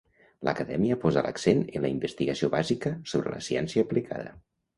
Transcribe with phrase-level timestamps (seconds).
[0.47, 4.35] L'Acadèmia posà l'accent en la investigació bàsica sobre la ciència aplicada.